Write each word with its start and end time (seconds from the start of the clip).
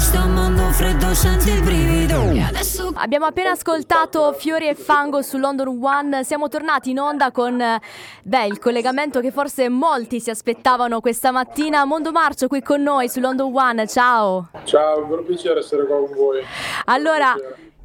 questo 0.00 0.26
mondo 0.26 0.62
freddo 0.70 1.12
senti 1.12 1.50
il 1.50 1.62
brivido. 1.62 2.20
Adesso... 2.20 2.90
Abbiamo 2.94 3.26
appena 3.26 3.50
ascoltato 3.50 4.32
Fiori 4.32 4.66
e 4.66 4.74
Fango 4.74 5.20
su 5.20 5.36
London 5.36 5.78
One. 5.78 6.24
Siamo 6.24 6.48
tornati 6.48 6.88
in 6.88 6.98
onda 6.98 7.30
con 7.30 7.62
beh, 8.22 8.46
il 8.46 8.58
collegamento 8.58 9.20
che 9.20 9.30
forse 9.30 9.68
molti 9.68 10.18
si 10.18 10.30
aspettavano 10.30 11.02
questa 11.02 11.32
mattina. 11.32 11.84
Mondo 11.84 12.12
Marcio 12.12 12.48
qui 12.48 12.62
con 12.62 12.80
noi 12.80 13.10
su 13.10 13.20
London 13.20 13.54
One. 13.54 13.86
Ciao. 13.86 14.48
Ciao, 14.64 15.02
un 15.02 15.10
vero 15.10 15.22
piacere 15.22 15.60
essere 15.60 15.84
qua 15.84 15.98
con 15.98 16.16
voi. 16.16 16.42
Allora. 16.86 17.34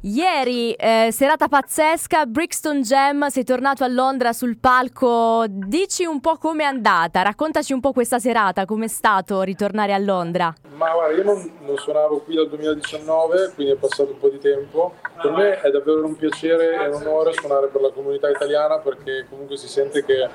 Ieri, 0.06 0.72
eh, 0.74 1.08
serata 1.10 1.48
pazzesca, 1.48 2.26
Brixton 2.26 2.82
Jam, 2.82 3.26
sei 3.26 3.42
tornato 3.42 3.82
a 3.82 3.88
Londra 3.88 4.32
sul 4.32 4.56
palco, 4.56 5.46
dici 5.48 6.04
un 6.04 6.20
po' 6.20 6.36
com'è 6.36 6.62
andata, 6.62 7.22
raccontaci 7.22 7.72
un 7.72 7.80
po' 7.80 7.90
questa 7.90 8.20
serata, 8.20 8.66
com'è 8.66 8.86
stato 8.86 9.42
ritornare 9.42 9.92
a 9.92 9.98
Londra? 9.98 10.54
Ma 10.76 10.92
guarda, 10.92 11.12
io 11.12 11.24
non, 11.24 11.52
non, 11.58 11.76
suonavo 11.76 12.20
qui 12.20 12.36
dal 12.36 12.48
2019, 12.48 13.50
quindi 13.56 13.72
è 13.72 13.76
passato 13.76 14.12
un 14.12 14.18
po' 14.20 14.28
di 14.28 14.38
tempo. 14.38 14.94
Per 15.20 15.32
me 15.32 15.60
è 15.60 15.70
davvero 15.70 16.06
un 16.06 16.14
piacere 16.14 16.84
e 16.84 16.86
un 16.86 17.02
onore 17.02 17.32
suonare 17.32 17.66
per 17.66 17.80
la 17.80 17.90
comunità 17.90 18.30
italiana 18.30 18.78
perché 18.78 19.26
comunque 19.28 19.56
si 19.56 19.66
sente 19.66 20.04
che 20.04 20.28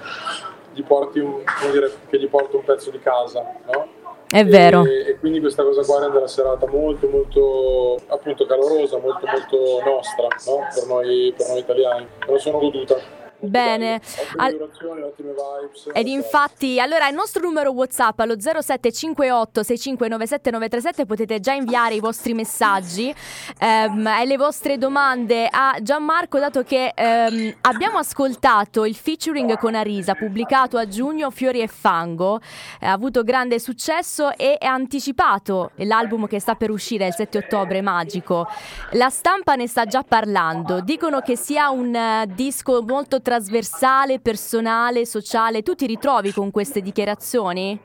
gli 0.74 0.84
porti 0.84 1.20
un, 1.20 1.44
dire, 1.72 1.90
che 2.10 2.20
gli 2.20 2.28
porto 2.28 2.58
un 2.58 2.66
pezzo 2.66 2.92
di 2.92 3.00
casa, 3.00 3.42
no? 3.72 4.01
È 4.32 4.46
vero. 4.46 4.86
E, 4.86 5.10
e, 5.10 5.20
quindi 5.20 5.42
questa 5.42 5.64
cosa 5.64 5.84
qua 5.84 6.00
rende 6.00 6.20
la 6.20 6.28
serata 6.28 6.66
molto, 6.68 7.08
molto 7.10 8.02
appunto 8.08 8.46
calorosa, 8.46 8.98
molto, 8.98 9.26
molto 9.26 9.84
nostra 9.84 10.28
no? 10.46 10.68
per, 10.74 10.86
noi, 10.88 11.34
per 11.36 11.48
noi 11.50 11.60
italiani. 11.60 12.08
Me 12.26 12.32
la 12.32 12.40
sono 12.40 12.60
goduta. 12.60 12.96
Bene. 13.42 14.02
Al- 14.38 14.56
ottime 14.60 15.34
vibes. 15.34 15.90
Ed 15.94 16.08
infatti, 16.08 16.80
allora 16.80 17.08
il 17.08 17.16
nostro 17.16 17.42
numero 17.42 17.72
WhatsApp 17.72 18.20
allo 18.20 18.40
0758 18.40 19.62
6597937 19.62 21.06
potete 21.06 21.40
già 21.40 21.54
inviare 21.54 21.96
i 21.96 22.00
vostri 22.00 22.34
messaggi 22.34 23.14
ehm, 23.60 24.08
e 24.08 24.26
le 24.26 24.38
vostre 24.38 24.78
domande 24.78 25.48
a 25.50 25.78
Gianmarco, 25.82 26.40
dato 26.40 26.64
che 26.64 26.92
ehm, 26.94 27.56
abbiamo 27.62 27.98
ascoltato 27.98 28.86
il 28.86 28.96
featuring 28.96 29.58
con 29.58 29.76
Arisa 29.76 30.16
pubblicato 30.16 30.78
a 30.78 30.88
giugno 30.88 31.30
Fiori 31.32 31.62
e 31.62 31.68
Fango, 31.68 32.40
eh, 32.80 32.86
ha 32.86 32.92
avuto 32.92 33.24
grande 33.24 33.60
successo 33.60 34.36
e 34.36 34.58
è 34.58 34.66
anticipato 34.66 35.72
l'album 35.76 36.28
che 36.28 36.40
sta 36.40 36.56
per 36.56 36.70
uscire 36.70 37.08
il 37.08 37.14
7 37.14 37.38
ottobre, 37.40 37.82
magico. 37.82 38.48
La 38.92 39.10
stampa 39.10 39.56
ne 39.56 39.68
sta 39.68 39.86
già 39.86 40.04
parlando, 40.04 40.82
dicono 40.82 41.22
che 41.22 41.36
sia 41.36 41.70
un 41.70 41.94
uh, 41.94 42.32
disco 42.34 42.84
molto 42.84 43.22
trasversale, 43.32 44.20
personale, 44.20 45.06
sociale. 45.06 45.64
Tu 45.64 45.74
ti 45.74 45.86
ritrovi 45.86 46.34
con 46.34 46.52
queste 46.52 46.82
dichiarazioni? 46.82 47.80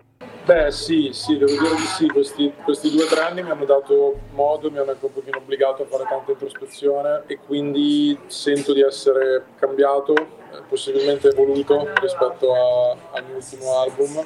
Beh 0.44 0.72
sì, 0.72 1.10
sì, 1.12 1.38
devo 1.38 1.52
dire 1.52 1.74
di 1.76 1.82
sì, 1.82 2.08
questi, 2.08 2.52
questi 2.64 2.90
due 2.90 3.04
tre 3.06 3.20
anni 3.20 3.42
mi 3.44 3.50
hanno 3.50 3.64
dato 3.64 4.18
modo, 4.32 4.70
mi 4.70 4.78
hanno 4.78 4.90
anche 4.90 5.04
un 5.04 5.12
pochino 5.12 5.38
obbligato 5.38 5.84
a 5.84 5.86
fare 5.86 6.04
tanta 6.08 6.32
introspezione 6.32 7.22
e 7.26 7.38
quindi 7.38 8.18
sento 8.26 8.72
di 8.72 8.80
essere 8.80 9.44
cambiato, 9.58 10.14
eh, 10.14 10.62
possibilmente 10.68 11.28
evoluto 11.28 11.88
rispetto 12.00 12.52
a, 12.52 12.96
al 13.12 13.24
mio 13.26 13.36
ultimo 13.36 13.78
album 13.78 14.24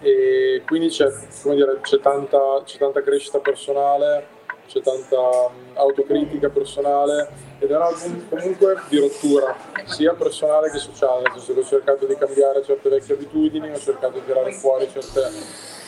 e 0.00 0.62
quindi 0.66 0.88
c'è, 0.88 1.08
dire, 1.42 1.78
c'è, 1.82 2.00
tanta, 2.00 2.62
c'è 2.64 2.78
tanta 2.78 3.02
crescita 3.02 3.38
personale 3.40 4.36
c'è 4.68 4.80
tanta 4.82 5.50
autocritica 5.78 6.48
personale 6.48 7.28
ed 7.58 7.70
è 7.70 7.76
un 7.76 7.82
album 7.82 8.28
comunque 8.28 8.76
di 8.88 8.98
rottura, 8.98 9.56
sia 9.84 10.12
personale 10.14 10.70
che 10.70 10.78
sociale, 10.78 11.30
nel 11.30 11.58
ho 11.58 11.64
cercato 11.64 12.06
di 12.06 12.16
cambiare 12.16 12.62
certe 12.64 12.88
vecchie 12.88 13.14
abitudini, 13.14 13.70
ho 13.70 13.78
cercato 13.78 14.18
di 14.18 14.24
tirare 14.24 14.52
fuori 14.52 14.88
certe 14.90 15.30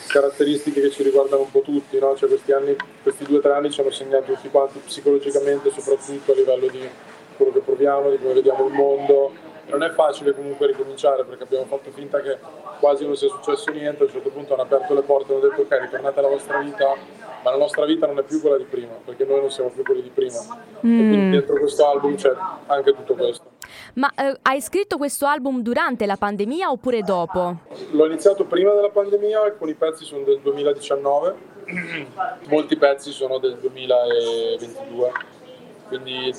caratteristiche 0.07 0.81
che 0.81 0.91
ci 0.91 1.03
riguardano 1.03 1.43
un 1.43 1.51
po' 1.51 1.61
tutti, 1.61 1.97
no? 1.97 2.15
cioè 2.15 2.27
questi, 2.27 2.51
anni, 2.51 2.75
questi 3.01 3.23
due 3.23 3.37
o 3.37 3.41
tre 3.41 3.53
anni 3.53 3.71
ci 3.71 3.79
hanno 3.79 3.91
segnato 3.91 4.33
tutti 4.33 4.49
quanti 4.49 4.79
psicologicamente, 4.79 5.71
soprattutto 5.71 6.33
a 6.33 6.35
livello 6.35 6.67
di 6.67 6.89
quello 7.37 7.53
che 7.53 7.59
proviamo, 7.59 8.09
di 8.09 8.17
come 8.17 8.33
vediamo 8.33 8.67
il 8.67 8.73
mondo. 8.73 9.31
Non 9.67 9.83
è 9.83 9.89
facile 9.91 10.33
comunque 10.33 10.67
ricominciare 10.67 11.23
perché 11.23 11.43
abbiamo 11.43 11.65
fatto 11.65 11.91
finta 11.91 12.19
che 12.19 12.37
quasi 12.79 13.05
non 13.05 13.15
sia 13.15 13.29
successo 13.29 13.71
niente, 13.71 14.03
a 14.03 14.05
un 14.05 14.11
certo 14.11 14.29
punto 14.29 14.53
hanno 14.53 14.63
aperto 14.63 14.93
le 14.93 15.01
porte 15.01 15.31
e 15.31 15.35
hanno 15.35 15.47
detto 15.47 15.61
ok 15.61 15.79
ritornate 15.79 16.19
alla 16.19 16.27
vostra 16.27 16.59
vita 16.59 16.93
ma 17.43 17.51
la 17.51 17.57
nostra 17.57 17.85
vita 17.85 18.05
non 18.05 18.17
è 18.19 18.23
più 18.23 18.39
quella 18.39 18.57
di 18.57 18.65
prima, 18.65 18.93
perché 19.03 19.25
noi 19.25 19.41
non 19.41 19.51
siamo 19.51 19.69
più 19.69 19.83
quelli 19.83 20.01
di 20.01 20.09
prima. 20.09 20.39
Mm. 20.85 20.99
E 20.99 21.07
quindi 21.09 21.29
dentro 21.31 21.57
questo 21.57 21.87
album 21.87 22.15
c'è 22.15 22.33
anche 22.67 22.93
tutto 22.93 23.15
questo. 23.15 23.49
Ma 23.93 24.11
eh, 24.15 24.37
hai 24.43 24.61
scritto 24.61 24.97
questo 24.97 25.25
album 25.25 25.61
durante 25.61 26.05
la 26.05 26.17
pandemia 26.17 26.71
oppure 26.71 27.01
dopo? 27.01 27.57
L'ho 27.91 28.05
iniziato 28.05 28.45
prima 28.45 28.73
della 28.73 28.89
pandemia, 28.89 29.41
alcuni 29.41 29.73
pezzi 29.73 30.05
sono 30.05 30.23
del 30.23 30.39
2019, 30.41 31.35
molti 32.49 32.77
pezzi 32.77 33.11
sono 33.11 33.37
del 33.39 33.57
2022, 33.57 35.11
quindi 35.87 36.33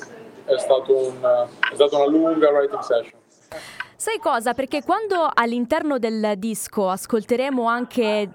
è, 0.45 0.59
stato 0.59 0.97
un, 0.97 1.49
è 1.71 1.75
stata 1.75 1.97
una 1.97 2.07
lunga 2.07 2.51
writing 2.51 2.81
session. 2.81 3.21
Sai 4.03 4.19
cosa? 4.19 4.53
Perché 4.53 4.83
quando 4.83 5.31
all'interno 5.33 5.97
del 6.01 6.33
disco 6.37 6.89
ascolteremo 6.89 7.69
anche 7.69 8.31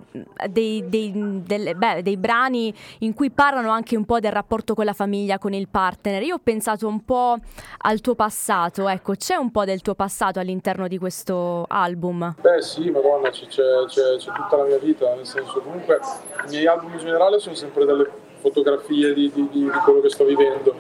dei, 0.47 0.88
dei, 0.88 1.11
delle, 1.44 1.75
beh, 1.75 2.03
dei, 2.03 2.16
brani 2.16 2.73
in 3.00 3.13
cui 3.13 3.31
parlano 3.31 3.69
anche 3.72 3.97
un 3.97 4.05
po' 4.05 4.22
del 4.22 4.31
rapporto 4.31 4.73
con 4.73 4.85
la 4.85 4.94
famiglia, 4.94 5.38
con 5.38 5.51
il 5.51 5.67
partner, 5.67 6.23
io 6.23 6.35
ho 6.35 6.39
pensato 6.41 6.88
un 6.88 7.03
po' 7.03 7.35
al 7.79 8.00
tuo 8.00 8.16
passato, 8.16 8.88
ecco, 8.88 9.16
c'è 9.16 9.35
un 9.35 9.51
po' 9.51 9.66
del 9.66 9.81
tuo 9.81 9.94
passato 9.94 10.39
all'interno 10.39 10.88
di 10.88 10.97
questo 10.97 11.66
album? 11.67 12.35
Beh 12.39 12.61
sì, 12.61 12.89
madonna, 12.89 13.29
c'è, 13.29 13.45
c'è, 13.47 13.61
c'è, 13.88 14.31
tutta 14.31 14.55
la 14.55 14.63
mia 14.63 14.78
vita, 14.78 15.13
nel 15.16 15.25
senso 15.25 15.59
comunque 15.59 15.99
i 16.45 16.49
miei 16.49 16.66
album 16.66 16.94
in 16.94 16.99
generale 16.99 17.39
sono 17.39 17.55
sempre 17.55 17.84
delle 17.84 18.09
fotografie 18.39 19.13
di, 19.13 19.29
di, 19.34 19.49
di 19.51 19.69
quello 19.84 19.99
che 19.99 20.09
sto 20.11 20.23
vivendo 20.23 20.73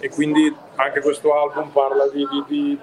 e 0.00 0.10
quindi 0.10 0.54
anche 0.76 1.00
questo 1.00 1.34
album 1.34 1.70
parla 1.70 2.08
di, 2.08 2.26
di, 2.26 2.44
di, 2.46 2.80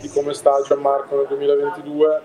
di 0.00 0.08
come 0.10 0.34
sta 0.34 0.60
Gianmarco 0.62 1.16
nel 1.16 1.26
2022 1.28 2.22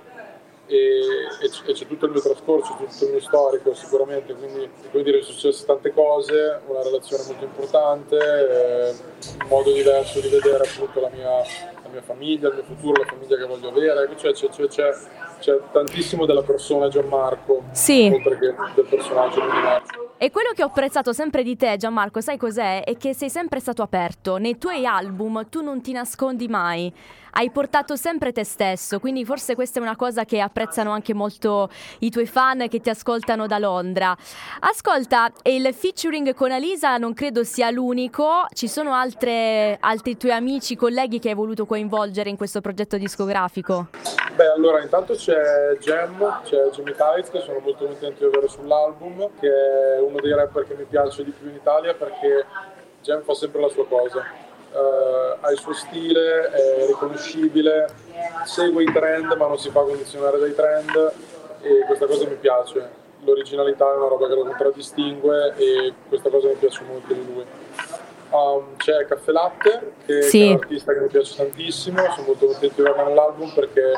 e, 0.69 1.01
e, 1.41 1.73
c'è 1.73 1.87
tutto 1.87 2.05
il 2.05 2.11
mio 2.11 2.21
trascorso, 2.21 2.75
tutto 2.77 3.05
il 3.05 3.11
mio 3.11 3.19
storico 3.21 3.73
sicuramente, 3.73 4.35
quindi 4.35 4.69
come 4.91 5.03
dire, 5.03 5.21
sono 5.23 5.33
successe 5.33 5.65
tante 5.65 5.91
cose, 5.91 6.61
una 6.67 6.83
relazione 6.83 7.23
molto 7.25 7.43
importante, 7.43 8.17
eh, 8.17 8.89
un 9.41 9.47
modo 9.47 9.71
diverso 9.71 10.19
di 10.19 10.27
vedere 10.27 10.67
appunto 10.67 10.99
la 10.99 11.09
mia, 11.11 11.29
la 11.29 11.89
mia, 11.91 12.01
famiglia, 12.03 12.49
il 12.49 12.53
mio 12.53 12.63
futuro, 12.63 13.01
la 13.01 13.09
famiglia 13.09 13.37
che 13.37 13.45
voglio 13.45 13.69
avere, 13.69 14.15
cioè, 14.15 14.31
c'è, 14.31 14.47
c'è, 14.49 14.67
c'è, 14.67 14.93
c'è 15.39 15.57
tantissimo 15.71 16.25
della 16.25 16.43
persona 16.43 16.87
Gianmarco, 16.87 17.63
sì. 17.71 18.11
oltre 18.13 18.37
che 18.37 18.53
del 18.75 18.85
personaggio 18.85 19.41
di 19.41 19.47
Marco. 19.47 20.13
E 20.21 20.31
quello 20.31 20.49
che 20.53 20.63
ho 20.63 20.67
apprezzato 20.67 21.13
sempre 21.13 21.43
di 21.43 21.55
te, 21.55 21.77
Gianmarco, 21.77 22.19
sai 22.19 22.35
cos'è? 22.37 22.83
È 22.83 22.97
che 22.97 23.13
sei 23.13 23.29
sempre 23.29 23.61
stato 23.61 23.81
aperto. 23.81 24.35
Nei 24.35 24.57
tuoi 24.57 24.85
album 24.85 25.47
tu 25.47 25.61
non 25.61 25.81
ti 25.81 25.93
nascondi 25.93 26.49
mai. 26.49 26.93
Hai 27.31 27.49
portato 27.51 27.95
sempre 27.95 28.33
te 28.33 28.43
stesso, 28.43 28.99
quindi 28.99 29.23
forse 29.23 29.55
questa 29.55 29.79
è 29.79 29.81
una 29.81 29.95
cosa 29.95 30.25
che 30.25 30.41
apprezzano 30.41 30.91
anche 30.91 31.13
molto 31.13 31.69
i 31.99 32.09
tuoi 32.09 32.25
fan 32.25 32.67
che 32.67 32.81
ti 32.81 32.89
ascoltano 32.89 33.47
da 33.47 33.59
Londra. 33.59 34.13
Ascolta, 34.59 35.31
il 35.43 35.73
featuring 35.73 36.33
con 36.33 36.51
Alisa 36.51 36.97
non 36.97 37.13
credo 37.13 37.45
sia 37.45 37.69
l'unico, 37.69 38.45
ci 38.53 38.67
sono 38.67 38.93
altre, 38.93 39.77
altri 39.79 40.17
tuoi 40.17 40.33
amici, 40.33 40.75
colleghi 40.75 41.19
che 41.19 41.29
hai 41.29 41.35
voluto 41.35 41.65
coinvolgere 41.65 42.29
in 42.29 42.35
questo 42.35 42.59
progetto 42.59 42.97
discografico? 42.97 43.87
Beh, 44.39 44.51
allora 44.51 44.81
intanto 44.81 45.15
c'è 45.15 45.75
Gem, 45.81 46.43
c'è 46.45 46.69
Jimmy 46.69 46.95
Tights 46.95 47.29
che 47.29 47.41
sono 47.41 47.59
molto 47.59 47.83
contento 47.83 48.19
di 48.19 48.25
avere 48.33 48.47
sull'album, 48.47 49.31
che 49.37 49.49
è 49.49 49.99
uno 49.99 50.17
dei 50.21 50.33
rapper 50.33 50.65
che 50.65 50.75
mi 50.75 50.85
piace 50.85 51.25
di 51.25 51.31
più 51.31 51.49
in 51.49 51.55
Italia 51.55 51.93
perché 51.93 52.45
Gem 53.01 53.21
fa 53.23 53.33
sempre 53.33 53.59
la 53.59 53.67
sua 53.67 53.85
cosa. 53.85 54.23
Uh, 54.71 55.35
ha 55.41 55.51
il 55.51 55.57
suo 55.57 55.73
stile, 55.73 56.51
è 56.51 56.85
riconoscibile, 56.85 57.89
segue 58.45 58.83
i 58.83 58.93
trend 58.93 59.33
ma 59.33 59.47
non 59.47 59.57
si 59.57 59.69
fa 59.71 59.81
condizionare 59.81 60.39
dai 60.39 60.55
trend 60.55 61.11
e 61.59 61.83
questa 61.85 62.05
cosa 62.05 62.25
mi 62.25 62.35
piace. 62.35 62.89
L'originalità 63.25 63.91
è 63.91 63.97
una 63.97 64.07
roba 64.07 64.29
che 64.29 64.35
lo 64.35 64.45
contraddistingue 64.45 65.53
e 65.57 65.93
questa 66.07 66.29
cosa 66.29 66.47
mi 66.47 66.53
piace 66.53 66.81
molto 66.85 67.11
di 67.13 67.25
lui. 67.25 67.45
Um, 68.31 68.75
c'è 68.77 69.05
Caffè 69.05 69.31
Latte, 69.31 69.93
che 70.05 70.21
sì. 70.21 70.43
è 70.43 70.47
un 70.49 70.59
artista 70.61 70.93
che 70.93 70.99
mi 70.99 71.07
piace 71.07 71.35
tantissimo, 71.35 71.97
sono 72.11 72.27
molto 72.27 72.45
contento 72.45 72.81
di 72.81 72.87
averla 72.87 73.07
nell'album 73.07 73.51
perché 73.53 73.91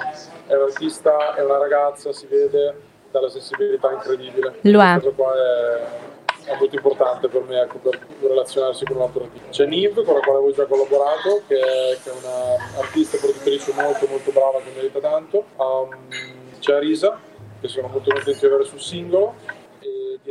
è 0.48 0.56
un 0.56 0.62
artista, 0.62 1.36
è 1.36 1.44
una 1.44 1.58
ragazza, 1.58 2.14
si 2.14 2.28
vede 2.28 2.76
dalla 3.12 3.30
sensibilità 3.30 3.92
incredibile. 3.92 4.56
Lo 4.62 4.82
è. 4.82 4.92
Questo 4.94 5.12
qua 5.12 5.34
è, 5.34 6.50
è, 6.50 6.58
molto 6.58 6.76
importante 6.76 7.28
per 7.28 7.42
me 7.44 7.60
ecco, 7.60 7.78
per 7.80 8.00
relazionarsi 8.22 8.86
con 8.86 8.96
un 8.96 9.02
altro 9.02 9.24
artista. 9.24 9.50
C'è 9.50 9.66
Niv, 9.66 10.04
con 10.04 10.14
la 10.14 10.22
quale 10.22 10.38
avevo 10.38 10.54
già 10.54 10.66
collaborato, 10.66 11.42
che 11.48 11.60
è, 11.60 11.98
che 12.02 12.10
è 12.10 12.14
un'artista 12.14 13.18
e 13.18 13.20
produttrice 13.20 13.74
molto 13.74 14.08
molto 14.08 14.32
brava 14.32 14.60
che 14.64 14.72
merita 14.74 15.00
tanto. 15.00 15.44
Um, 15.58 15.90
c'è 16.60 16.76
Arisa, 16.76 17.20
che 17.60 17.68
sono 17.68 17.88
molto 17.88 18.12
contento 18.12 18.40
di 18.40 18.46
avere 18.46 18.64
sul 18.64 18.80
singolo 18.80 19.60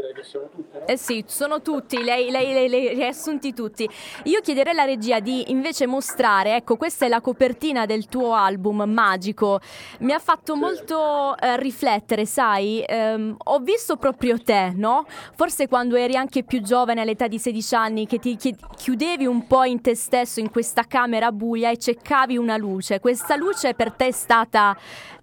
direi 0.00 0.14
che 0.14 0.23
siamo 0.23 0.49
tutti, 0.49 0.79
no? 0.79 0.87
Eh 0.87 0.97
sì, 0.97 1.25
sono 1.26 1.61
tutti, 1.62 2.02
lei, 2.02 2.31
lei, 2.31 2.52
lei, 2.52 2.69
lei 2.69 2.94
riassunti 2.94 3.52
tutti. 3.52 3.88
Io 4.25 4.41
chiederei 4.41 4.73
alla 4.73 4.85
regia 4.85 5.20
di 5.20 5.50
invece 5.50 5.87
mostrare, 5.87 6.56
ecco, 6.56 6.76
questa 6.76 7.06
è 7.06 7.08
la 7.08 7.20
copertina 7.20 7.87
del 7.87 8.08
tuo 8.08 8.35
album 8.35 8.82
magico. 8.87 9.61
Mi 10.00 10.12
ha 10.12 10.19
fatto 10.19 10.56
molto 10.56 11.37
eh, 11.37 11.56
riflettere, 11.58 12.25
sai? 12.26 12.82
Ehm, 12.87 13.37
ho 13.38 13.58
visto 13.58 13.97
proprio 13.97 14.38
te, 14.43 14.73
no? 14.75 15.06
Forse 15.35 15.69
quando 15.69 15.97
eri 15.97 16.17
anche 16.17 16.43
più 16.43 16.61
giovane, 16.62 17.00
all'età 17.00 17.29
di 17.29 17.38
16 17.38 17.75
anni, 17.75 18.06
che 18.06 18.19
ti 18.19 18.37
chi- 18.37 18.56
chiudevi 18.76 19.26
un 19.26 19.47
po' 19.47 19.64
in 19.64 19.81
te 19.81 19.94
stesso, 19.94 20.41
in 20.41 20.50
questa 20.50 20.85
camera 20.85 21.31
buia 21.32 21.70
e 21.70 21.76
cercavi 21.76 22.37
una 22.37 22.56
luce. 22.56 23.00
Questa 23.00 23.37
luce 23.37 23.75
per 23.75 23.93
te 23.93 24.06
è 24.06 24.12
stata 24.12 24.76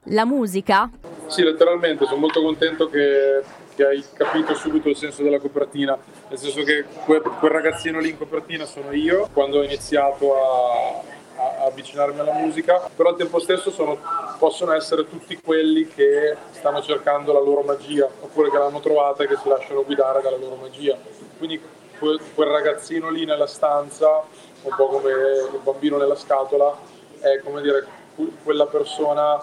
la 0.09 0.25
musica? 0.25 0.89
Sì, 1.27 1.43
letteralmente, 1.43 2.05
sono 2.05 2.19
molto 2.19 2.41
contento 2.41 2.89
che, 2.89 3.43
che 3.77 3.85
hai 3.85 4.03
capito 4.11 4.55
subito 4.55 4.89
il 4.89 4.95
senso 4.97 5.21
della 5.21 5.37
copertina, 5.39 5.95
nel 6.29 6.39
senso 6.39 6.63
che 6.63 6.83
quel, 7.05 7.21
quel 7.21 7.51
ragazzino 7.51 7.99
lì 7.99 8.09
in 8.09 8.17
copertina 8.17 8.65
sono 8.65 8.91
io, 8.91 9.29
quando 9.31 9.59
ho 9.59 9.63
iniziato 9.63 10.35
a, 10.35 11.01
a- 11.35 11.65
avvicinarmi 11.67 12.19
alla 12.19 12.33
musica, 12.33 12.89
però 12.95 13.09
al 13.09 13.17
tempo 13.17 13.37
stesso 13.37 13.69
sono- 13.69 13.99
possono 14.39 14.71
essere 14.73 15.07
tutti 15.07 15.39
quelli 15.39 15.87
che 15.87 16.35
stanno 16.51 16.81
cercando 16.81 17.31
la 17.31 17.39
loro 17.39 17.61
magia, 17.61 18.05
oppure 18.05 18.49
che 18.49 18.57
l'hanno 18.57 18.79
trovata 18.79 19.23
e 19.23 19.27
che 19.27 19.37
si 19.37 19.47
lasciano 19.47 19.83
guidare 19.85 20.23
dalla 20.23 20.37
loro 20.37 20.55
magia. 20.55 20.97
Quindi 21.37 21.61
quel, 21.99 22.19
quel 22.33 22.47
ragazzino 22.49 23.11
lì 23.11 23.25
nella 23.25 23.45
stanza, 23.47 24.23
un 24.63 24.73
po' 24.75 24.87
come 24.87 25.11
il 25.11 25.59
bambino 25.61 25.97
nella 25.97 26.15
scatola, 26.15 26.75
è 27.19 27.39
come 27.43 27.61
dire 27.61 27.85
que- 28.15 28.31
quella 28.43 28.65
persona 28.65 29.39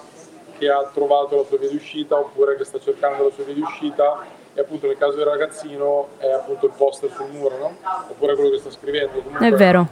che 0.64 0.70
ha 0.70 0.88
trovato 0.92 1.36
la 1.36 1.44
sua 1.44 1.58
via 1.58 1.68
di 1.68 1.76
uscita 1.76 2.18
oppure 2.18 2.56
che 2.56 2.64
sta 2.64 2.80
cercando 2.80 3.24
la 3.24 3.30
sua 3.30 3.44
via 3.44 3.52
di 3.52 3.60
uscita 3.60 4.24
e 4.54 4.60
appunto 4.60 4.86
nel 4.86 4.96
caso 4.96 5.16
del 5.16 5.26
ragazzino 5.26 6.08
è 6.16 6.30
appunto 6.30 6.66
il 6.66 6.72
poster 6.74 7.10
sul 7.10 7.26
muro, 7.30 7.58
no? 7.58 7.76
Oppure 8.08 8.34
quello 8.34 8.50
che 8.50 8.58
sta 8.58 8.70
scrivendo. 8.70 9.20
Comunque, 9.20 9.46
È 9.46 9.52
vero. 9.52 9.86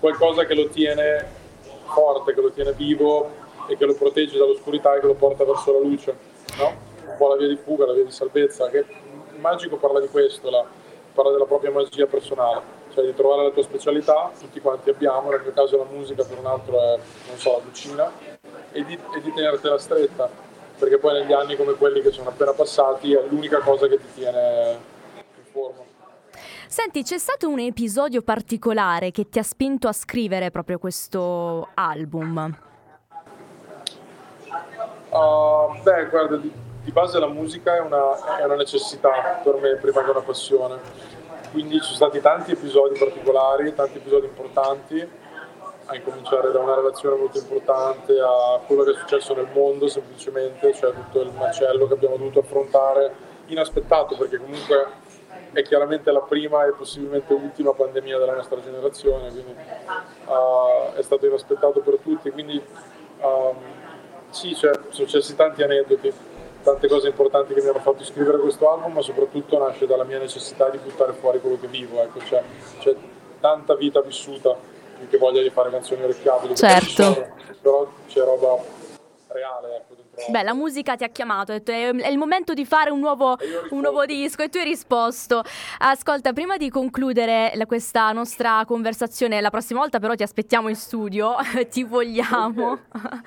Qualcosa 0.00 0.46
che 0.46 0.54
lo 0.54 0.68
tiene 0.68 1.24
forte, 1.84 2.34
che 2.34 2.40
lo 2.40 2.50
tiene 2.50 2.72
vivo 2.72 3.30
e 3.68 3.76
che 3.76 3.84
lo 3.84 3.94
protegge 3.94 4.36
dall'oscurità 4.36 4.96
e 4.96 5.00
che 5.00 5.06
lo 5.06 5.14
porta 5.14 5.44
verso 5.44 5.72
la 5.72 5.78
luce, 5.78 6.16
no? 6.58 6.72
Un 7.06 7.16
po' 7.16 7.28
la 7.28 7.36
via 7.36 7.46
di 7.46 7.56
fuga, 7.56 7.86
la 7.86 7.92
via 7.92 8.04
di 8.04 8.10
salvezza, 8.10 8.68
che 8.68 8.78
il 8.78 9.38
magico 9.38 9.76
parla 9.76 10.00
di 10.00 10.08
questo, 10.08 10.50
la- 10.50 10.64
parla 11.12 11.30
della 11.30 11.44
propria 11.44 11.70
magia 11.70 12.06
personale, 12.06 12.62
cioè 12.94 13.04
di 13.04 13.14
trovare 13.14 13.44
la 13.44 13.50
tua 13.50 13.62
specialità, 13.62 14.30
tutti 14.40 14.60
quanti 14.60 14.90
abbiamo, 14.90 15.30
nel 15.30 15.42
mio 15.42 15.52
caso 15.52 15.76
la 15.76 15.86
musica, 15.88 16.24
per 16.24 16.38
un 16.38 16.46
altro 16.46 16.80
è, 16.80 16.98
non 17.28 17.36
so, 17.36 17.52
la 17.52 17.58
cucina, 17.64 18.12
e 18.72 18.84
di, 18.84 18.94
e 18.94 19.20
di 19.20 19.32
tenertela 19.32 19.78
stretta, 19.78 20.28
perché 20.78 20.98
poi 20.98 21.20
negli 21.20 21.32
anni 21.32 21.56
come 21.56 21.74
quelli 21.74 22.00
che 22.00 22.10
sono 22.10 22.30
appena 22.30 22.52
passati 22.52 23.12
è 23.12 23.22
l'unica 23.28 23.58
cosa 23.58 23.86
che 23.86 23.98
ti 23.98 24.06
tiene 24.14 24.78
in 25.16 25.44
forma. 25.50 25.88
Senti, 26.66 27.02
c'è 27.02 27.18
stato 27.18 27.48
un 27.48 27.58
episodio 27.58 28.22
particolare 28.22 29.10
che 29.10 29.28
ti 29.28 29.40
ha 29.40 29.42
spinto 29.42 29.88
a 29.88 29.92
scrivere 29.92 30.50
proprio 30.50 30.78
questo 30.78 31.68
album? 31.74 32.56
Ah, 35.10 35.80
beh, 35.82 36.06
guarda, 36.06 36.36
di, 36.36 36.52
di 36.84 36.92
base 36.92 37.18
la 37.18 37.26
musica 37.26 37.74
è 37.74 37.80
una, 37.80 38.38
è 38.38 38.44
una 38.44 38.54
necessità 38.54 39.40
per 39.42 39.56
me 39.56 39.74
prima 39.76 40.04
che 40.04 40.10
una 40.10 40.20
passione. 40.20 40.78
Quindi 41.50 41.74
ci 41.74 41.82
sono 41.82 41.96
stati 41.96 42.20
tanti 42.20 42.52
episodi 42.52 42.96
particolari, 42.96 43.74
tanti 43.74 43.96
episodi 43.96 44.26
importanti, 44.26 45.08
a 45.90 45.96
incominciare 45.96 46.52
da 46.52 46.60
una 46.60 46.76
relazione 46.76 47.16
molto 47.16 47.38
importante 47.38 48.18
a 48.20 48.60
quello 48.64 48.84
che 48.84 48.92
è 48.92 48.94
successo 48.94 49.34
nel 49.34 49.48
mondo 49.52 49.88
semplicemente, 49.88 50.72
cioè 50.72 50.92
tutto 50.92 51.20
il 51.20 51.32
macello 51.32 51.88
che 51.88 51.94
abbiamo 51.94 52.16
dovuto 52.16 52.40
affrontare, 52.40 53.12
inaspettato 53.46 54.16
perché 54.16 54.38
comunque 54.38 54.86
è 55.52 55.62
chiaramente 55.62 56.12
la 56.12 56.20
prima 56.20 56.64
e 56.64 56.72
possibilmente 56.72 57.32
ultima 57.32 57.72
pandemia 57.72 58.18
della 58.18 58.34
nostra 58.34 58.60
generazione, 58.60 59.30
quindi 59.30 59.52
ah, 60.26 60.94
è 60.94 61.02
stato 61.02 61.26
inaspettato 61.26 61.80
per 61.80 61.98
tutti, 61.98 62.30
quindi 62.30 62.62
ehm, 63.18 63.56
sì, 64.30 64.54
cioè, 64.54 64.72
sono 64.74 64.92
successi 64.92 65.34
tanti 65.34 65.64
aneddoti, 65.64 66.12
tante 66.62 66.86
cose 66.86 67.08
importanti 67.08 67.52
che 67.52 67.62
mi 67.62 67.68
hanno 67.68 67.80
fatto 67.80 68.04
scrivere 68.04 68.38
questo 68.38 68.70
album, 68.70 68.92
ma 68.92 69.02
soprattutto 69.02 69.58
nasce 69.58 69.86
dalla 69.86 70.04
mia 70.04 70.18
necessità 70.18 70.68
di 70.68 70.78
buttare 70.78 71.14
fuori 71.14 71.40
quello 71.40 71.58
che 71.58 71.66
vivo, 71.66 72.00
ecco, 72.00 72.20
cioè, 72.20 72.44
c'è 72.78 72.94
tanta 73.40 73.74
vita 73.74 74.00
vissuta, 74.02 74.56
più 75.00 75.08
che 75.08 75.16
voglia 75.18 75.40
di 75.42 75.48
fare 75.50 75.70
canzoni 75.70 76.02
orecchiabili, 76.02 76.54
Certo. 76.54 77.26
però 77.62 77.90
c'è 78.06 78.20
roba 78.20 78.62
reale, 79.28 79.76
ecco. 79.76 79.98
Beh, 80.28 80.42
la 80.42 80.52
musica 80.52 80.96
ti 80.96 81.04
ha 81.04 81.08
chiamato, 81.08 81.52
ha 81.52 81.54
detto, 81.54 81.70
è 81.70 82.10
il 82.10 82.18
momento 82.18 82.52
di 82.52 82.66
fare 82.66 82.90
un 82.90 82.98
nuovo, 82.98 83.38
un 83.70 83.80
nuovo 83.80 84.04
disco 84.04 84.42
e 84.42 84.50
tu 84.50 84.58
hai 84.58 84.64
risposto. 84.64 85.42
Ascolta, 85.78 86.34
prima 86.34 86.58
di 86.58 86.68
concludere 86.68 87.52
la- 87.54 87.64
questa 87.64 88.12
nostra 88.12 88.62
conversazione, 88.66 89.40
la 89.40 89.48
prossima 89.48 89.80
volta 89.80 89.98
però 89.98 90.14
ti 90.14 90.22
aspettiamo 90.22 90.68
in 90.68 90.76
studio, 90.76 91.36
ti 91.70 91.84
vogliamo. 91.84 92.78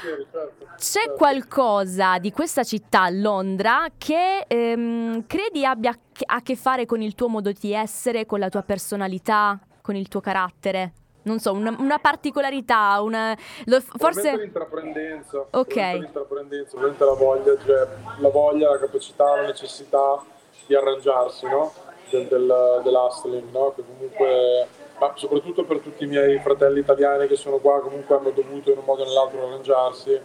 Certo, 0.00 0.52
C'è 0.76 1.00
certo. 1.00 1.14
qualcosa 1.16 2.18
di 2.18 2.30
questa 2.32 2.62
città, 2.62 3.10
Londra, 3.10 3.88
che 3.98 4.44
ehm, 4.46 5.26
credi 5.26 5.66
abbia 5.66 5.92
a 6.26 6.40
che 6.40 6.56
fare 6.56 6.86
con 6.86 7.02
il 7.02 7.14
tuo 7.14 7.28
modo 7.28 7.52
di 7.52 7.74
essere, 7.74 8.24
con 8.24 8.38
la 8.38 8.48
tua 8.48 8.62
personalità, 8.62 9.58
con 9.82 9.96
il 9.96 10.08
tuo 10.08 10.20
carattere? 10.20 10.92
Non 11.28 11.38
so, 11.40 11.52
una, 11.52 11.74
una 11.78 11.98
particolarità, 11.98 13.00
una... 13.02 13.36
lo- 13.66 13.80
forse... 13.80 14.36
l'intraprendenza, 14.36 15.44
Ok. 15.50 15.74
l'intraprendenza, 15.74 16.70
probabilmente 16.76 17.04
la 17.04 17.12
voglia, 17.12 17.56
cioè 17.64 17.86
la 18.18 18.28
voglia, 18.30 18.70
la 18.70 18.78
capacità, 18.78 19.36
la 19.36 19.46
necessità 19.46 20.22
di 20.66 20.74
arrangiarsi, 20.74 21.46
no? 21.46 21.72
Del, 22.10 22.26
del, 22.26 22.80
dell'hustling, 22.82 23.50
no? 23.52 23.74
Che 23.76 23.82
comunque, 23.86 24.66
ma 24.98 25.12
soprattutto 25.14 25.64
per 25.64 25.80
tutti 25.80 26.04
i 26.04 26.06
miei 26.06 26.38
fratelli 26.40 26.80
italiani 26.80 27.26
che 27.26 27.36
sono 27.36 27.58
qua, 27.58 27.80
comunque 27.80 28.16
hanno 28.16 28.30
dovuto 28.30 28.70
in 28.72 28.78
un 28.78 28.84
modo 28.84 29.02
o 29.02 29.06
nell'altro 29.06 29.46
arrangiarsi. 29.46 30.18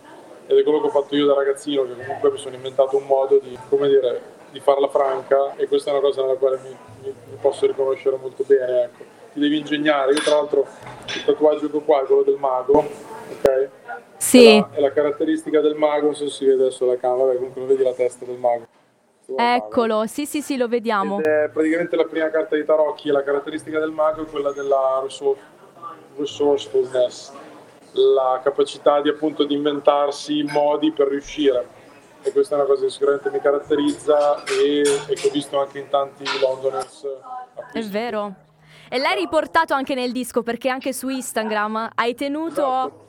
Ed 0.46 0.58
è 0.58 0.64
quello 0.64 0.80
che 0.82 0.88
ho 0.88 0.90
fatto 0.90 1.16
io 1.16 1.26
da 1.26 1.34
ragazzino, 1.36 1.84
che 1.84 1.96
comunque 1.96 2.32
mi 2.32 2.38
sono 2.38 2.56
inventato 2.56 2.96
un 2.98 3.06
modo 3.06 3.40
di, 3.40 3.58
come 3.70 3.88
dire, 3.88 4.22
di 4.52 4.60
farla 4.60 4.88
franca 4.88 5.56
e 5.56 5.68
questa 5.68 5.90
è 5.90 5.94
una 5.94 6.02
cosa 6.02 6.22
nella 6.22 6.36
quale 6.36 6.60
mi, 6.64 6.78
mi- 7.02 7.16
mi 7.32 7.38
posso 7.42 7.66
riconoscere 7.66 8.18
molto 8.18 8.44
bene, 8.46 8.84
ecco. 8.84 9.04
Ti 9.34 9.40
devi 9.40 9.58
ingegnare. 9.58 10.14
Io 10.14 10.22
tra 10.22 10.36
l'altro 10.36 10.68
il 11.08 11.24
tatuaggio 11.26 11.70
che 11.70 11.78
ho 11.78 11.82
qua 11.82 12.04
è 12.04 12.06
quello 12.06 12.24
del 12.24 12.38
mago, 12.38 12.78
ok? 12.80 13.70
Sì, 14.18 14.48
È 14.48 14.60
la, 14.60 14.70
è 14.72 14.80
la 14.80 14.92
caratteristica 14.92 15.60
del 15.60 15.76
mago, 15.76 16.06
non 16.06 16.16
so 16.16 16.30
se 16.30 16.36
si 16.36 16.46
vede 16.46 16.64
adesso 16.64 16.86
la 16.86 16.98
camera, 16.98 17.26
vabbè, 17.26 17.36
comunque 17.36 17.62
non 17.62 17.70
vedi 17.70 17.84
la 17.84 17.94
testa 17.94 18.26
del 18.26 18.38
mago. 18.38 18.68
eccolo, 19.36 20.06
sì 20.06 20.26
sì 20.26 20.42
sì, 20.42 20.56
lo 20.56 20.68
vediamo. 20.68 21.20
Ed 21.20 21.26
è 21.26 21.50
praticamente 21.52 21.96
la 21.96 22.06
prima 22.06 22.30
carta 22.30 22.56
di 22.56 22.64
tarocchi, 22.64 23.10
la 23.10 23.24
caratteristica 23.24 23.80
del 23.80 23.92
mago 23.92 24.22
è 24.22 24.26
quella 24.26 24.52
della 24.54 25.02
resource- 25.04 25.42
resourcefulness, 26.16 27.32
la 27.94 28.40
capacità 28.44 29.02
di 29.02 29.10
appunto 29.10 29.44
di 29.44 29.56
inventarsi 29.56 30.44
modi 30.44 30.92
per 30.92 31.08
riuscire. 31.08 31.82
E 32.22 32.32
questa 32.32 32.56
è 32.56 32.58
una 32.60 32.68
cosa 32.68 32.86
che 32.86 32.92
sicuramente 32.92 33.30
mi 33.30 33.42
caratterizza 33.42 34.42
e, 34.46 34.82
e 35.08 35.14
che 35.16 35.28
ho 35.28 35.32
visto 35.32 35.60
anche 35.60 35.80
in 35.80 35.90
tanti 35.90 36.24
Londoners. 36.40 37.06
È 37.74 37.82
vero. 37.82 38.34
E 38.90 38.98
l'hai 38.98 39.16
riportato 39.16 39.74
anche 39.74 39.96
nel 39.96 40.12
disco 40.12 40.44
perché 40.44 40.70
anche 40.70 40.94
su 40.94 41.10
Instagram 41.10 41.90
hai 41.96 42.13
tenuto 42.16 42.66
a 42.66 42.86
Esatto. 42.86 43.02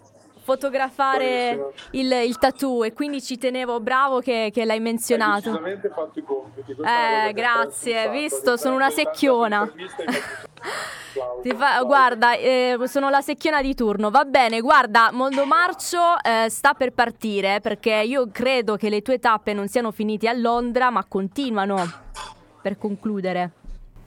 fotografare 0.43 1.73
il, 1.93 2.11
il 2.12 2.38
tattoo 2.38 2.85
e 2.85 2.93
quindi 2.93 3.23
ci 3.23 3.38
tenevo, 3.38 3.81
bravo 3.81 4.21
che, 4.21 4.50
che 4.52 4.64
l'hai 4.64 4.76
Hai 4.76 4.83
menzionato. 4.83 5.50
decisamente 5.50 5.88
fatto 5.88 6.19
i 6.19 6.23
compiti. 6.23 6.73
Eh, 6.73 7.33
grazie, 7.33 8.09
visto, 8.11 8.57
sono 8.57 8.75
una 8.75 8.90
secchiona. 8.90 9.61
hai 9.61 11.52
fa- 11.57 11.83
guarda, 11.83 12.35
eh, 12.35 12.76
sono 12.85 13.09
la 13.11 13.21
secchiona 13.23 13.62
di 13.62 13.75
turno. 13.75 14.11
Va 14.11 14.25
bene, 14.25 14.61
guarda, 14.61 15.11
Mondo 15.12 15.45
Marcio 15.47 16.16
eh, 16.23 16.49
sta 16.50 16.75
per 16.75 16.93
partire 16.93 17.61
perché 17.61 17.93
io 17.95 18.28
credo 18.31 18.76
che 18.76 18.88
le 18.90 19.00
tue 19.02 19.19
tappe 19.19 19.52
non 19.54 19.69
siano 19.69 19.90
finite 19.93 20.28
a 20.28 20.33
Londra, 20.35 20.90
ma 20.90 21.04
continuano 21.07 21.76
per 22.62 22.76
concludere. 22.78 23.50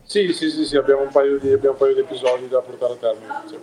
Sì, 0.07 0.31
sì, 0.31 0.49
sì, 0.49 0.63
sì, 0.63 0.77
abbiamo 0.77 1.01
un 1.01 1.09
paio 1.09 1.37
di, 1.37 1.51
abbiamo 1.51 1.73
un 1.73 1.79
paio 1.79 1.93
di 1.93 1.99
episodi 1.99 2.47
da 2.47 2.61
portare 2.61 2.93
a 2.93 2.95
termine. 2.95 3.33
sì. 3.45 3.57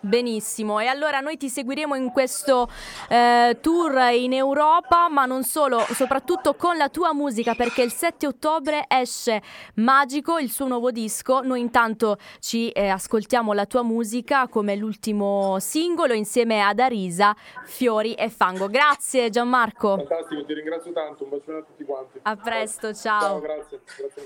Benissimo, 0.00 0.78
e 0.78 0.86
allora 0.86 1.18
noi 1.18 1.36
ti 1.36 1.48
seguiremo 1.48 1.96
in 1.96 2.12
questo 2.12 2.68
eh, 3.08 3.58
tour 3.60 3.98
in 4.12 4.32
Europa, 4.32 5.08
ma 5.08 5.24
non 5.24 5.42
solo, 5.42 5.80
soprattutto 5.90 6.54
con 6.54 6.76
la 6.76 6.88
tua 6.88 7.12
musica, 7.12 7.56
perché 7.56 7.82
il 7.82 7.90
7 7.90 8.28
ottobre 8.28 8.84
esce 8.86 9.42
Magico, 9.74 10.38
il 10.38 10.50
suo 10.52 10.68
nuovo 10.68 10.92
disco. 10.92 11.40
Noi 11.42 11.58
intanto 11.58 12.16
ci 12.38 12.70
eh, 12.70 12.86
ascoltiamo 12.86 13.52
la 13.52 13.66
tua 13.66 13.82
musica 13.82 14.46
come 14.46 14.76
l'ultimo 14.76 15.58
singolo 15.58 16.12
insieme 16.12 16.62
ad 16.62 16.78
Arisa, 16.78 17.34
Fiori 17.64 18.14
e 18.14 18.30
Fango. 18.30 18.68
Grazie 18.68 19.30
Gianmarco, 19.30 19.96
Fantastico, 19.96 20.44
ti 20.44 20.54
ringrazio 20.54 20.92
tanto, 20.92 21.24
un 21.24 21.30
bacione 21.30 21.58
a 21.58 21.62
tutti 21.62 21.82
quanti. 21.84 22.20
a 22.22 22.36
presto, 22.36 22.94
Ciao, 22.94 23.20
ciao. 23.20 23.40
grazie. 23.40 23.80
grazie. 23.96 24.22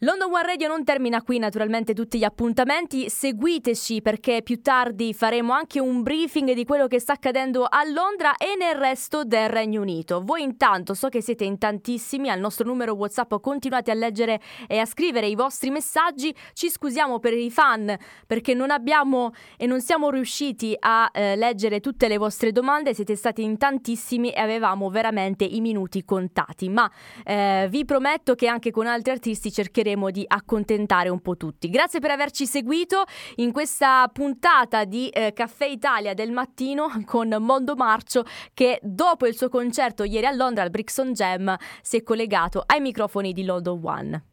London 0.00 0.30
One 0.30 0.42
Radio 0.42 0.68
non 0.68 0.84
termina 0.84 1.22
qui 1.22 1.38
naturalmente 1.38 1.94
tutti 1.94 2.18
gli 2.18 2.24
appuntamenti, 2.24 3.08
seguiteci 3.08 4.02
perché 4.02 4.42
più 4.42 4.60
tardi 4.60 5.14
faremo 5.14 5.54
anche 5.54 5.80
un 5.80 6.02
briefing 6.02 6.52
di 6.52 6.66
quello 6.66 6.86
che 6.86 7.00
sta 7.00 7.14
accadendo 7.14 7.64
a 7.64 7.82
Londra 7.84 8.36
e 8.36 8.56
nel 8.58 8.74
resto 8.74 9.24
del 9.24 9.48
Regno 9.48 9.80
Unito. 9.80 10.20
Voi 10.22 10.42
intanto 10.42 10.92
so 10.92 11.08
che 11.08 11.22
siete 11.22 11.44
in 11.44 11.56
tantissimi, 11.56 12.28
al 12.28 12.40
nostro 12.40 12.66
numero 12.66 12.92
WhatsApp 12.92 13.36
continuate 13.40 13.90
a 13.90 13.94
leggere 13.94 14.38
e 14.66 14.76
a 14.76 14.84
scrivere 14.84 15.28
i 15.28 15.34
vostri 15.34 15.70
messaggi, 15.70 16.34
ci 16.52 16.68
scusiamo 16.68 17.18
per 17.18 17.32
i 17.32 17.50
fan 17.50 17.96
perché 18.26 18.52
non 18.52 18.70
abbiamo 18.70 19.32
e 19.56 19.64
non 19.64 19.80
siamo 19.80 20.10
riusciti 20.10 20.76
a 20.78 21.08
eh, 21.10 21.36
leggere 21.36 21.80
tutte 21.80 22.06
le 22.06 22.18
vostre 22.18 22.52
domande, 22.52 22.92
siete 22.92 23.16
stati 23.16 23.42
in 23.42 23.56
tantissimi 23.56 24.30
e 24.30 24.40
avevamo 24.40 24.90
veramente 24.90 25.44
i 25.44 25.62
minuti 25.62 26.04
contati, 26.04 26.68
ma 26.68 26.86
eh, 27.24 27.66
vi 27.70 27.86
prometto 27.86 28.34
che 28.34 28.46
anche 28.46 28.70
con 28.70 28.86
altri 28.86 29.12
artisti 29.12 29.50
cercheremo 29.50 29.84
cercheremo 29.86 30.10
di 30.10 30.24
accontentare 30.26 31.08
un 31.08 31.20
po' 31.20 31.36
tutti. 31.36 31.70
Grazie 31.70 32.00
per 32.00 32.10
averci 32.10 32.46
seguito 32.46 33.04
in 33.36 33.52
questa 33.52 34.08
puntata 34.12 34.84
di 34.84 35.08
eh, 35.08 35.32
Caffè 35.32 35.66
Italia 35.66 36.14
del 36.14 36.32
mattino 36.32 36.90
con 37.06 37.34
Mondo 37.38 37.76
Marcio 37.76 38.24
che 38.52 38.80
dopo 38.82 39.26
il 39.26 39.36
suo 39.36 39.48
concerto 39.48 40.02
ieri 40.02 40.26
a 40.26 40.32
Londra 40.32 40.64
al 40.64 40.70
Brixton 40.70 41.12
Jam 41.12 41.54
si 41.80 41.96
è 41.96 42.02
collegato 42.02 42.62
ai 42.66 42.80
microfoni 42.80 43.32
di 43.32 43.44
London 43.44 43.80
One. 43.82 44.26